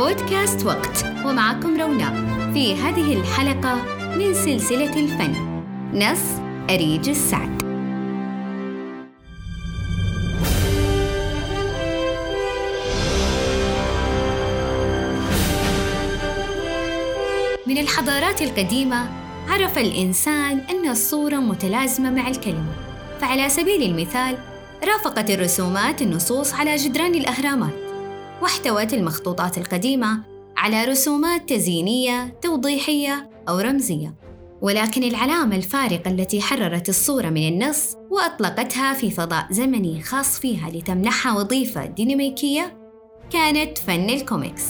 [0.00, 1.04] بودكاست وقت.
[1.26, 2.14] ومعكم روناء
[2.52, 3.74] في هذه الحلقة
[4.16, 5.62] من سلسلة الفن.
[5.94, 7.62] نص أريج السعد.
[17.66, 19.08] من الحضارات القديمة
[19.48, 22.72] عرف الإنسان أن الصورة متلازمة مع الكلمة.
[23.20, 24.36] فعلى سبيل المثال
[24.84, 27.89] رافقت الرسومات النصوص على جدران الأهرامات.
[28.42, 30.22] واحتوت المخطوطات القديمة
[30.56, 34.14] على رسومات تزيينية توضيحية أو رمزية.
[34.62, 41.32] ولكن العلامة الفارقة التي حررت الصورة من النص وأطلقتها في فضاء زمني خاص فيها لتمنحها
[41.32, 42.78] وظيفة ديناميكية
[43.32, 44.64] كانت فن الكوميكس.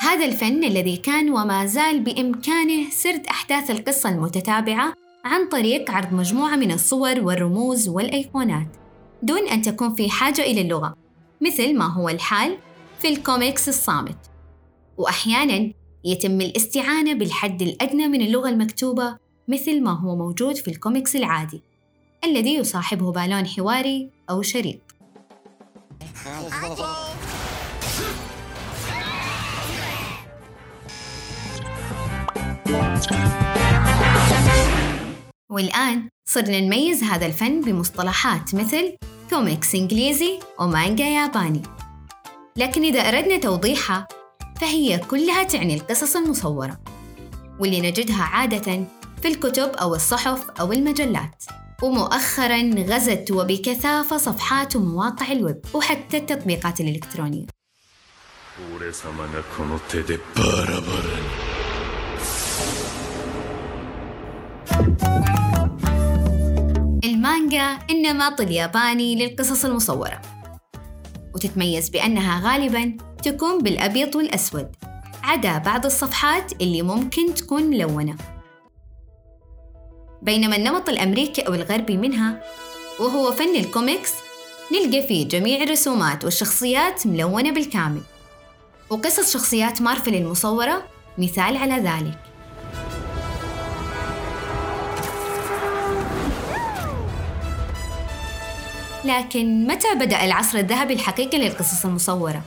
[0.00, 6.56] هذا الفن الذي كان وما زال بإمكانه سرد أحداث القصة المتتابعة عن طريق عرض مجموعة
[6.56, 8.81] من الصور والرموز والأيقونات.
[9.22, 10.96] دون أن تكون في حاجة إلى اللغة
[11.40, 12.58] مثل ما هو الحال
[13.00, 14.18] في الكوميكس الصامت.
[14.98, 15.72] وأحياناً
[16.04, 19.16] يتم الاستعانة بالحد الأدنى من اللغة المكتوبة
[19.48, 21.62] مثل ما هو موجود في الكوميكس العادي
[22.24, 24.80] الذي يصاحبه بالون حواري أو شريط.
[35.50, 38.96] والآن صرنا نميز هذا الفن بمصطلحات مثل
[39.32, 41.62] كوميكس إنجليزي ومانجا ياباني.
[42.56, 44.08] لكن إذا أردنا توضيحها
[44.60, 46.80] فهي كلها تعني القصص المصورة
[47.60, 48.84] واللي نجدها عادة
[49.22, 51.44] في الكتب أو الصحف أو المجلات
[51.82, 57.46] ومؤخرا غزت وبكثافة صفحات ومواقع الويب وحتى التطبيقات الإلكترونية.
[67.52, 70.20] المانجا النمط الياباني للقصص المصورة.
[71.34, 74.76] وتتميز بأنها غالباً تكون بالأبيض والأسود.
[75.22, 78.16] عدا بعض الصفحات اللي ممكن تكون ملونة.
[80.22, 82.42] بينما النمط الأمريكي أو الغربي منها
[83.00, 84.12] وهو فن الكوميكس
[84.72, 88.00] نلقى فيه جميع الرسومات والشخصيات ملونة بالكامل.
[88.90, 90.82] وقصص شخصيات مارفل المصورة
[91.18, 92.31] مثال على ذلك.
[99.04, 102.42] لكن متى بدأ العصر الذهبي الحقيقي للقصص المصورة؟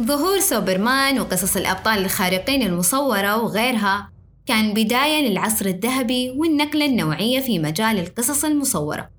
[0.00, 4.10] ظهور سوبرمان وقصص الأبطال الخارقين المصورة وغيرها
[4.46, 9.10] كان بداية للعصر الذهبي والنقلة النوعية في مجال القصص المصورة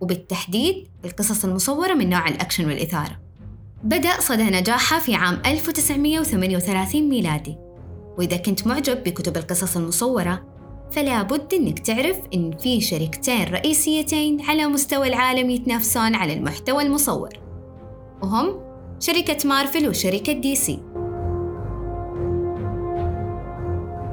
[0.00, 3.20] وبالتحديد القصص المصورة من نوع الأكشن والإثارة
[3.82, 7.56] بدأ صدى نجاحها في عام 1938 ميلادي
[8.18, 10.53] وإذا كنت معجب بكتب القصص المصورة
[10.90, 17.28] فلا بد إنك تعرف إن في شركتين رئيسيتين على مستوى العالم يتنافسون على المحتوى المصور.
[18.22, 18.60] وهم
[19.00, 20.78] شركة مارفل وشركة دي سي.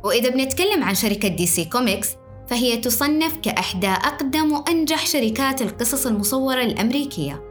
[0.04, 2.10] وإذا بنتكلم عن شركة دي سي كوميكس
[2.48, 7.44] فهي تصنف كإحدى أقدم وأنجح شركات القصص المصورة الأمريكية.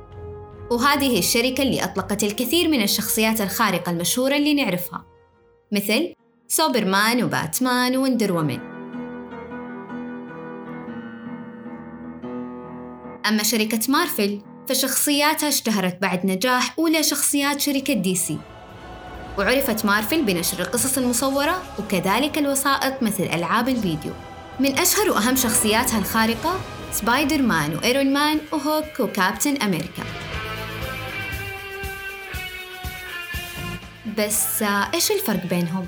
[0.71, 5.05] وهذه الشركة اللي أطلقت الكثير من الشخصيات الخارقة المشهورة اللي نعرفها
[5.73, 6.15] مثل
[6.49, 8.70] سوبرمان وباتمان وندر وومن.
[13.31, 18.39] أما شركة مارفل فشخصياتها اشتهرت بعد نجاح أولى شخصيات شركة دي سي.
[19.39, 24.13] وعرفت مارفل بنشر القصص المصورة وكذلك الوسائط مثل ألعاب الفيديو.
[24.61, 26.61] من أشهر وأهم شخصياتها الخارقة
[26.93, 30.05] سبايدر مان وإيرون مان وهوك وكابتن أمريكا.
[34.19, 34.63] بس
[34.95, 35.87] إيش الفرق بينهم؟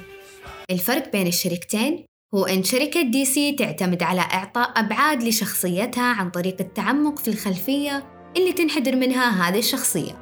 [0.70, 6.56] الفرق بين الشركتين؟ هو أن شركة دي سي تعتمد على إعطاء أبعاد لشخصيتها عن طريق
[6.60, 8.04] التعمق في الخلفية
[8.36, 10.12] اللي تنحدر منها هذه الشخصية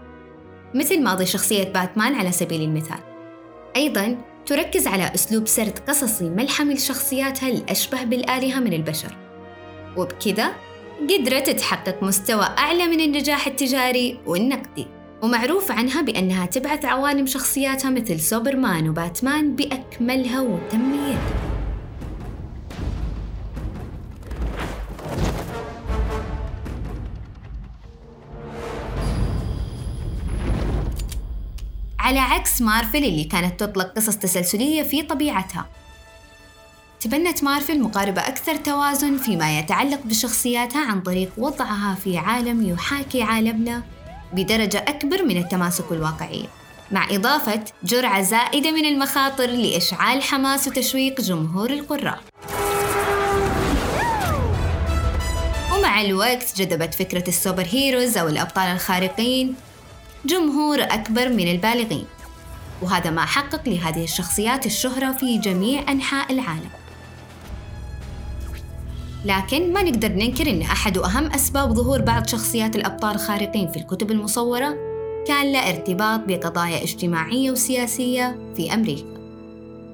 [0.75, 2.98] مثل ماضي شخصية باتمان على سبيل المثال.
[3.76, 4.16] أيضاً
[4.47, 9.16] تركز على أسلوب سرد قصصي ملحمي لشخصياتها الأشبه بالآلهة من البشر.
[9.97, 10.50] وبكذا
[11.10, 14.87] قدرت تحقق مستوى أعلى من النجاح التجاري والنقدي
[15.22, 21.50] ومعروف عنها بأنها تبعث عوالم شخصياتها مثل سوبرمان وباتمان بأكملها وتميتها
[32.10, 35.66] على عكس مارفل اللي كانت تطلق قصص تسلسلية في طبيعتها.
[37.01, 43.83] تبنت مارفل مقاربة أكثر توازن فيما يتعلق بشخصياتها عن طريق وضعها في عالم يحاكي عالمنا
[44.33, 46.47] بدرجة أكبر من التماسك والواقعية
[46.91, 52.21] مع إضافة جرعة زائدة من المخاطر لإشعال حماس وتشويق جمهور القراء.
[55.74, 59.54] ومع الوقت جذبت فكرة السوبر هيروز أو الأبطال الخارقين
[60.25, 62.05] جمهور أكبر من البالغين.
[62.83, 66.71] وهذا ما حقق لهذه الشخصيات الشهرة في جميع أنحاء العالم.
[69.25, 74.11] لكن ما نقدر ننكر أن أحد أهم أسباب ظهور بعض شخصيات الأبطال الخارقين في الكتب
[74.11, 74.77] المصورة
[75.27, 79.20] كان له ارتباط بقضايا اجتماعية وسياسية في أمريكا.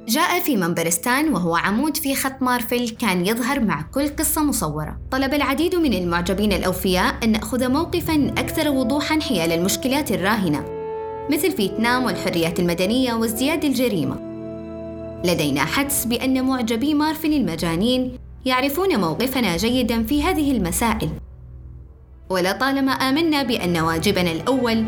[0.08, 4.98] جاء في منبرستان وهو عمود في خط مارفل كان يظهر مع كل قصة مصورة.
[5.10, 10.64] طلب العديد من المعجبين الأوفياء أن نأخذ موقفاً أكثر وضوحاً حيال المشكلات الراهنة
[11.30, 14.16] مثل فيتنام والحريات المدنية وازدياد الجريمة.
[15.24, 21.10] لدينا حدس بأن معجبي مارفل المجانين يعرفون موقفنا جيداً في هذه المسائل.
[22.30, 24.84] ولطالما آمنا بأن واجبنا الأول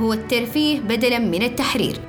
[0.00, 2.00] هو الترفيه بدلاً من التحرير.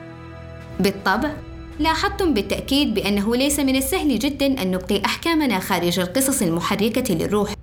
[0.79, 1.44] بالطبع
[1.79, 7.53] لاحظتم بالتأكيد بأنه ليس من السهل جدا أن نبقي أحكامنا خارج القصص المحركة للروح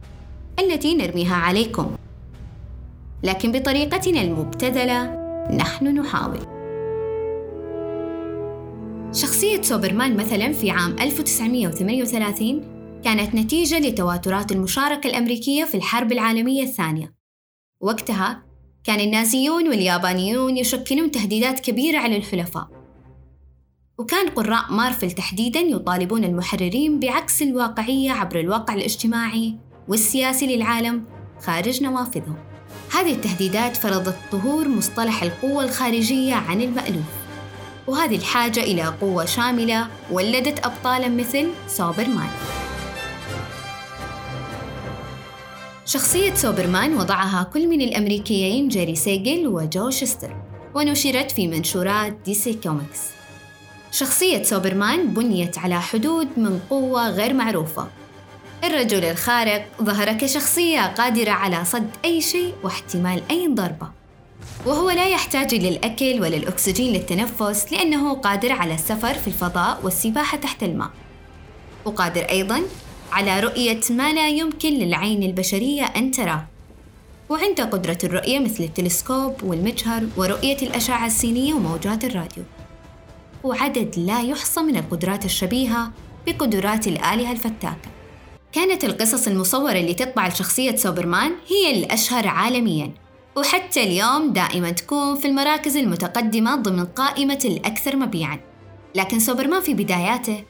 [0.61, 1.97] التي نرميها عليكم.
[3.23, 5.05] لكن بطريقتنا المبتذلة
[5.57, 6.39] نحن نحاول.
[9.15, 12.65] شخصية سوبرمان مثلا في عام 1938
[13.05, 17.15] كانت نتيجة لتواترات المشاركة الأمريكية في الحرب العالمية الثانية.
[17.81, 18.43] وقتها
[18.85, 22.82] كان النازيون واليابانيون يشكلون تهديدات كبيرة على الحلفاء.
[24.03, 29.57] وكان قراء مارفل تحديداً يطالبون المحررين بعكس الواقعية عبر الواقع الاجتماعي
[29.89, 31.05] والسياسي للعالم
[31.41, 32.37] خارج نوافذهم.
[32.93, 37.13] هذه التهديدات فرضت ظهور مصطلح القوة الخارجية عن المألوف،
[37.87, 42.31] وهذه الحاجة إلى قوة شاملة ولدت أبطالاً مثل سوبرمان.
[45.87, 50.37] شخصية سوبرمان وضعها كل من الأمريكيين جيري سيجل وجو شستر
[50.75, 53.22] ونشرت في منشورات دي سي كوميكس
[53.93, 57.89] شخصية سوبرمان بنيت على حدود من قوة غير معروفة.
[58.65, 63.89] الرجل الخارق ظهر كشخصية قادرة على صد أي شيء واحتمال أي ضربة.
[64.67, 70.63] وهو لا يحتاج للأكل ولا الأكسجين للتنفس لأنه قادر على السفر في الفضاء والسباحة تحت
[70.63, 70.91] الماء.
[71.85, 72.63] وقادر أيضاً
[73.13, 76.45] على رؤية ما لا يمكن للعين البشرية أن تراه.
[77.29, 82.45] وعنده قدرة الرؤية مثل التلسكوب والمجهر ورؤية الأشعة السينية وموجات الراديو.
[83.45, 85.93] وعدد لا يحصى من القدرات الشبيهة
[86.27, 87.91] بقدرات الآلهة الفتاكة.
[88.53, 92.91] كانت القصص المصورة اللي تطبع لشخصية سوبرمان هي الأشهر عالمياً
[93.37, 98.41] وحتى اليوم دائما تكون في المراكز المتقدمة ضمن قائمة الأكثر مبيعاً.
[98.95, 100.45] لكن سوبرمان في بداياته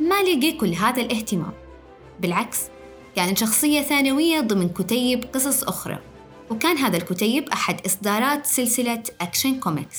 [0.00, 1.52] ما لقي كل هذا الاهتمام.
[2.20, 2.58] بالعكس
[3.16, 5.98] كان شخصية ثانوية ضمن كتيب قصص أخرى
[6.50, 9.98] وكان هذا الكتيب أحد إصدارات سلسلة أكشن كوميكس.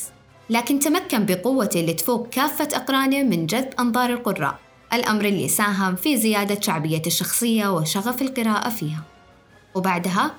[0.49, 4.59] لكن تمكن بقوته اللي تفوق كافة أقرانه من جذب أنظار القراء
[4.93, 9.03] الأمر اللي ساهم في زيادة شعبية الشخصية وشغف القراء فيها.
[9.75, 10.31] وبعدها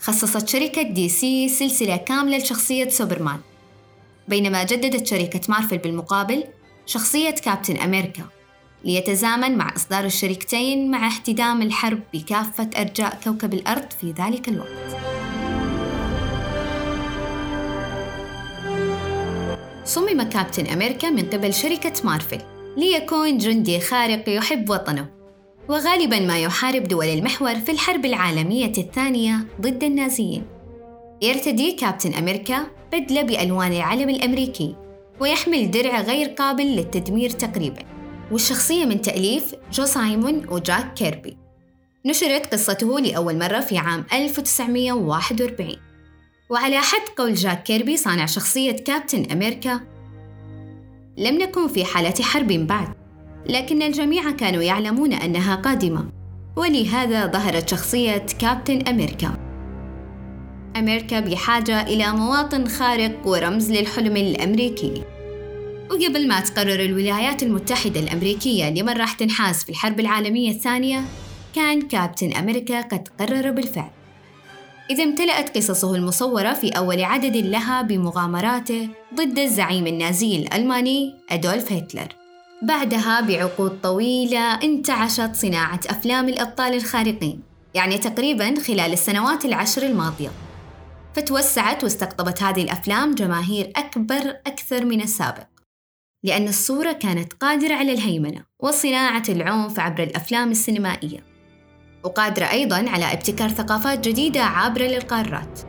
[0.00, 3.40] خصصت شركة دي سي سلسلة كاملة لشخصية سوبرمان
[4.28, 6.44] بينما جددت شركة مارفل بالمقابل
[6.86, 8.24] شخصية كابتن أمريكا
[8.84, 15.15] ليتزامن مع إصدار الشركتين مع احتدام الحرب بكافة أرجاء كوكب الأرض في ذلك الوقت.
[19.86, 22.38] صمم كابتن أمريكا من قبل شركة مارفل
[22.76, 25.08] ليكون جندي خارق يحب وطنه
[25.68, 30.44] وغالبا ما يحارب دول المحور في الحرب العالمية الثانية ضد النازيين.
[31.22, 34.74] يرتدي كابتن أمريكا بدلة بألوان العلم الأمريكي
[35.20, 37.82] ويحمل درع غير قابل للتدمير تقريبا
[38.32, 41.36] والشخصية من تأليف جو سايمون وجاك كيربي.
[42.06, 45.85] نشرت قصته لأول مرة في عام 1941
[46.50, 49.80] وعلى حد قول جاك كيربي صانع شخصية كابتن أمريكا
[51.16, 52.88] لم نكن في حالة حرب بعد
[53.48, 56.08] لكن الجميع كانوا يعلمون أنها قادمة
[56.56, 59.36] ولهذا ظهرت شخصية كابتن أمريكا.
[60.76, 65.02] أمريكا بحاجة إلى مواطن خارق ورمز للحلم الأمريكي.
[65.90, 71.04] وقبل ما تقرر الولايات المتحدة الأمريكية لمن راح تنحاز في الحرب العالمية الثانية
[71.54, 73.90] كان كابتن أمريكا قد قرر بالفعل.
[74.90, 82.08] إذا امتلأت قصصه المصورة في أول عدد لها بمغامراته ضد الزعيم النازي الألماني أدولف هتلر.
[82.62, 87.42] بعدها بعقود طويلة انتعشت صناعة أفلام الأبطال الخارقين
[87.74, 90.30] يعني تقريبا خلال السنوات العشر الماضية.
[91.14, 95.46] فتوسعت واستقطبت هذه الأفلام جماهير أكبر أكثر من السابق
[96.24, 101.35] لأن الصورة كانت قادرة على الهيمنة وصناعة العنف عبر الأفلام السينمائية.
[102.06, 105.60] وقادرة أيضاً على ابتكار ثقافات جديدة عابرة للقارات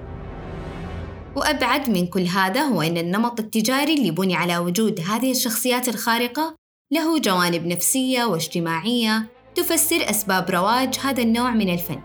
[1.35, 6.55] وأبعد من كل هذا هو أن النمط التجاري اللي بني على وجود هذه الشخصيات الخارقة
[6.91, 12.01] له جوانب نفسية واجتماعية تفسر أسباب رواج هذا النوع من الفن.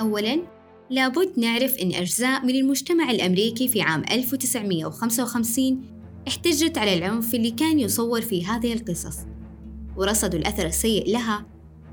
[0.00, 0.42] أولاً
[0.90, 5.97] لابد نعرف أن أجزاء من المجتمع الأمريكي في عام 1955
[6.28, 9.18] احتجت على العنف اللي كان يصور في هذه القصص
[9.96, 11.46] ورصدوا الأثر السيء لها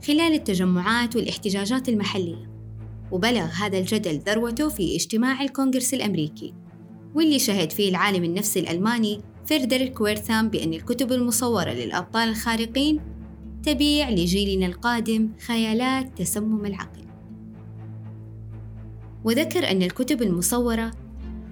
[0.07, 2.49] خلال التجمعات والاحتجاجات المحلية.
[3.11, 6.53] وبلغ هذا الجدل ذروته في اجتماع الكونغرس الأمريكي
[7.15, 12.99] واللي شهد فيه العالم النفسي الألماني فيردريك ويرثام بأن الكتب المصورة للأبطال الخارقين
[13.63, 17.01] تبيع لجيلنا القادم خيالات تسمم العقل.
[19.23, 20.91] وذكر أن الكتب المصورة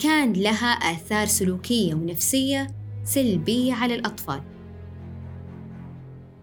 [0.03, 2.67] كان لها آثار سلوكية ونفسية
[3.03, 4.41] سلبية على الأطفال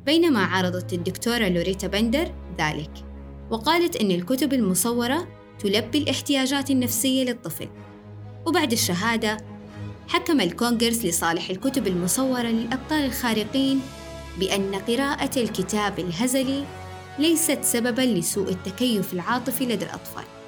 [0.07, 2.91] بينما عرضت الدكتورة لوريتا بندر ذلك
[3.51, 7.69] وقالت أن الكتب المصورة تلبي الاحتياجات النفسية للطفل
[8.47, 9.37] وبعد الشهادة
[10.09, 13.81] حكم الكونغرس لصالح الكتب المصورة للأبطال الخارقين
[14.39, 16.65] بأن قراءة الكتاب الهزلي
[17.19, 20.40] ليست سبباً لسوء التكيف العاطفي لدى الأطفال.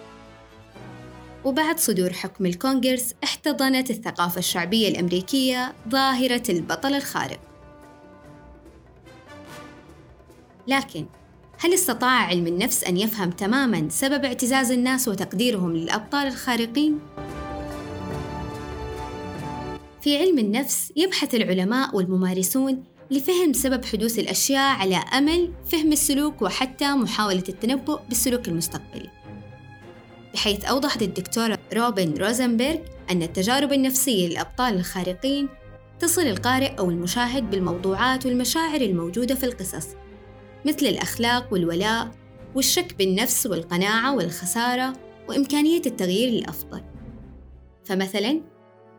[1.45, 7.41] وبعد صدور حكم الكونغرس احتضنت الثقافة الشعبية الأمريكية ظاهرة البطل الخارق.
[10.69, 11.07] لكن
[11.59, 16.99] هل استطاع علم النفس أن يفهم تماماً سبب اعتزاز الناس وتقديرهم للأبطال الخارقين؟
[20.01, 26.95] في علم النفس يبحث العلماء والممارسون لفهم سبب حدوث الأشياء على أمل فهم السلوك وحتى
[26.95, 29.22] محاولة التنبؤ بالسلوك المستقبلي
[30.35, 32.77] بحيث أوضحت الدكتورة روبن روزنبرغ
[33.11, 35.49] أن التجارب النفسية للأبطال الخارقين
[35.99, 39.89] تصل القارئ أو المشاهد بالموضوعات والمشاعر الموجودة في القصص
[40.67, 42.11] مثل الأخلاق والولاء
[42.55, 44.93] والشك بالنفس والقناعة والخسارة
[45.29, 46.83] وإمكانية التغيير للأفضل.
[47.85, 48.41] فمثلاً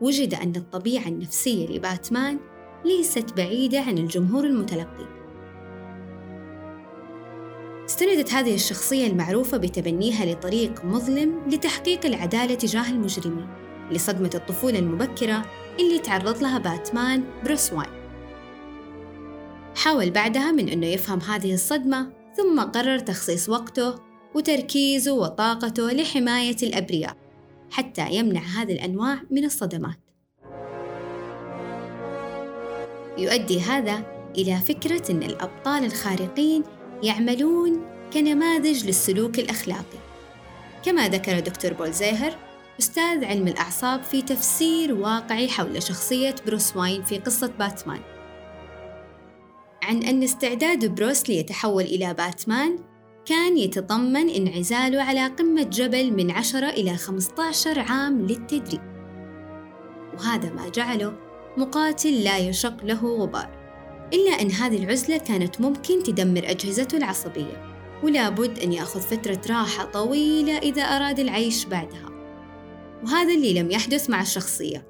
[0.00, 2.38] وجد أن الطبيعة النفسية لباتمان
[2.84, 5.13] ليست بعيدة عن الجمهور المتلقي.
[7.94, 13.46] استندت هذه الشخصية المعروفة بتبنيها لطريق مظلم لتحقيق العدالة تجاه المجرمين
[13.90, 15.44] لصدمة الطفولة المبكرة
[15.80, 17.90] اللي تعرض لها باتمان بروس واين.
[19.76, 23.94] حاول بعدها من أنه يفهم هذه الصدمة ثم قرر تخصيص وقته
[24.34, 27.16] وتركيزه وطاقته لحماية الأبرياء
[27.70, 29.98] حتى يمنع هذه الأنواع من الصدمات.
[33.18, 34.02] يؤدي هذا
[34.38, 36.62] إلى فكرة أن الأبطال الخارقين
[37.04, 39.98] يعملون كنماذج للسلوك الأخلاقي.
[40.84, 42.36] كما ذكر دكتور بول زيهر
[42.80, 48.00] أستاذ علم الأعصاب في تفسير واقعي حول شخصية بروس واين في قصة باتمان.
[49.82, 52.78] عن أن استعداد بروس ليتحول إلى باتمان
[53.26, 58.82] كان يتضمن انعزاله على قمة جبل من 10 إلى 15 عام للتدريب.
[60.18, 61.12] وهذا ما جعله
[61.56, 63.63] مقاتل لا يشق له غبار.
[64.14, 69.84] إلا أن هذه العزلة كانت ممكن تدمر أجهزته العصبية ولا بد أن يأخذ فترة راحة
[69.84, 72.08] طويلة إذا أراد العيش بعدها.
[73.04, 74.86] وهذا اللي لم يحدث مع الشخصية.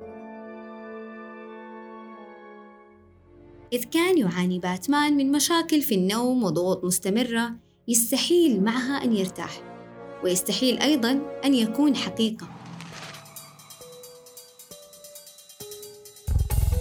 [3.72, 7.52] إذ كان يعاني باتمان من مشاكل في النوم وضغوط مستمرة
[7.88, 9.62] يستحيل معها أن يرتاح
[10.24, 12.53] ويستحيل أيضا أن يكون حقيقة.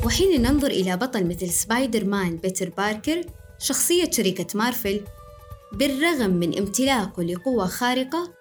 [0.06, 3.22] وحين ننظر إلى بطل مثل سبايدر مان بيتر باركر
[3.60, 5.02] شخصية شركة مارفل
[5.72, 8.34] بالرغم من امتلاكه لقوة خارقة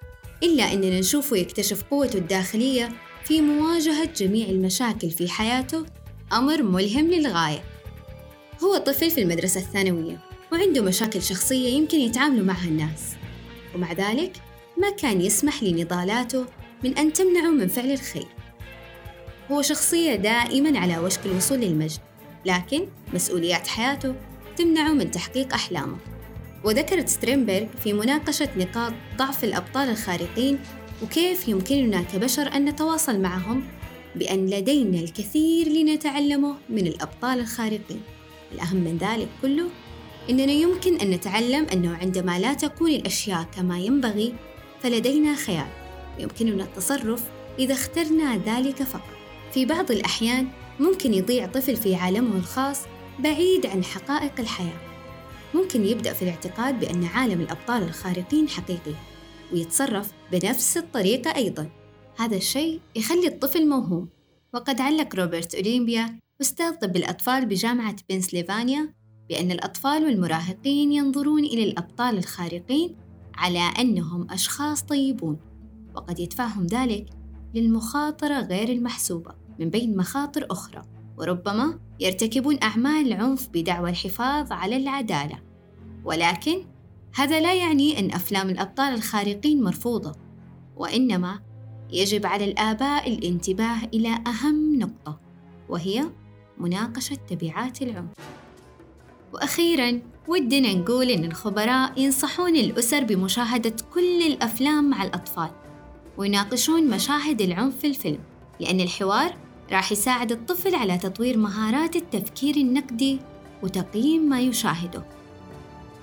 [0.43, 2.93] إلا أننا نشوفه يكتشف قوته الداخلية
[3.25, 5.87] في مواجهة جميع المشاكل في حياته
[6.33, 7.65] أمر ملهم للغاية.
[8.65, 10.19] هو طفل في المدرسة الثانوية
[10.53, 13.01] وعنده مشاكل شخصية يمكن يتعاملوا معها الناس.
[13.75, 14.33] ومع ذلك
[14.79, 16.47] ما كان يسمح لنضالاته
[16.85, 18.42] من أن تمنعه من فعل الخير.
[19.51, 22.01] هو شخصية دائما على وشك الوصول للمجد
[22.47, 24.15] لكن مسؤوليات حياته
[24.57, 25.97] تمنعه من تحقيق أحلامه.
[26.65, 30.59] وذكرت سترينبرغ في مناقشة نقاط ضعف الأبطال الخارقين
[31.03, 33.65] وكيف يمكننا كبشر أن نتواصل معهم
[34.17, 38.01] بأن لدينا الكثير لنتعلمه من الأبطال الخارقين.
[38.53, 39.69] الأهم من ذلك كله
[40.31, 44.35] إننا يمكن أن نتعلم أنه عندما لا تكون الأشياء كما ينبغي
[44.83, 45.69] فلدينا خيال
[46.19, 47.23] ويمكننا التصرف
[47.59, 49.22] إذا اخترنا ذلك فقط.
[49.53, 50.49] في بعض الأحيان
[50.81, 52.81] ممكن يضيع طفل في عالمه الخاص
[53.19, 54.81] بعيد عن حقائق الحياة.
[55.55, 58.95] ممكن يبدأ في الاعتقاد بأن عالم الأبطال الخارقين حقيقي
[59.53, 61.71] ويتصرف بنفس الطريقة أيضا.
[62.19, 64.09] هذا الشيء يخلي الطفل موهوم.
[64.55, 68.95] وقد علق روبرت أوليمبيا أستاذ طب الأطفال بجامعة بنسلفانيا
[69.29, 72.97] بأن الأطفال والمراهقين ينظرون إلى الأبطال الخارقين
[73.35, 75.39] على أنهم أشخاص طيبون.
[75.95, 77.07] وقد يدفعهم ذلك
[77.55, 79.42] للمخاطرة غير المحسوبة.
[79.59, 80.83] من بين مخاطر أخرى
[81.19, 85.39] وربما يرتكبون أعمال عنف بدعوى الحفاظ على العدالة.
[86.05, 86.65] ولكن
[87.15, 90.13] هذا لا يعني أن أفلام الأبطال الخارقين مرفوضة
[90.77, 91.41] وإنما
[91.91, 95.21] يجب على الآباء الانتباه إلى أهم نقطة
[95.69, 96.05] وهي
[96.59, 98.13] مناقشة تبعات العنف.
[99.33, 105.51] وأخيراً ودنا نقول إن الخبراء ينصحون الأسر بمشاهدة كل الأفلام مع الأطفال
[106.17, 108.21] ويناقشون مشاهد العنف في الفيلم.
[108.63, 109.35] لأن الحوار
[109.73, 113.21] راح يساعد الطفل على تطوير مهارات التفكير النقدي
[113.63, 115.05] وتقييم ما يشاهده.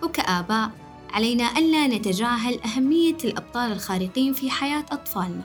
[0.04, 0.72] وكآباء
[1.10, 5.42] علينا ألا نتجاهل أهمية الأبطال الخارقين في حياة أطفالنا.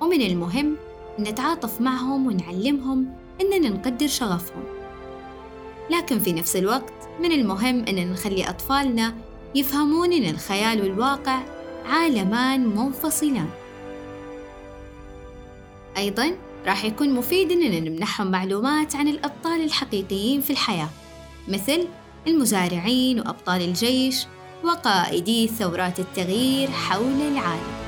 [0.00, 0.76] ومن المهم
[1.20, 4.64] نتعاطف معهم ونعلمهم إننا نقدر شغفهم.
[5.90, 9.14] لكن في نفس الوقت من المهم إننا نخلي أطفالنا
[9.54, 11.42] يفهمون إن الخيال والواقع
[11.86, 13.48] عالمان منفصلان.
[15.96, 16.36] أيضاً
[16.66, 20.88] راح يكون مفيد إننا نمنحهم معلومات عن الأبطال الحقيقيين في الحياة
[21.48, 21.88] مثل
[22.26, 24.26] المزارعين وأبطال الجيش
[24.64, 27.85] وقائدي ثورات التغيير حول العالم.